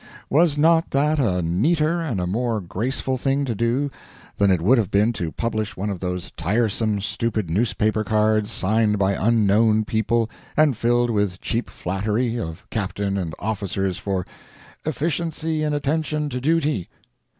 [0.31, 3.91] Was not that a neater and a more graceful thing to do
[4.37, 8.97] than it would have been to publish one of those tiresome, stupid newspaper cards, signed
[8.97, 10.27] by unknown people,
[10.57, 14.25] and filled with cheap flattery of Captain and officers for
[14.87, 16.89] "efficiency and attention to duty"?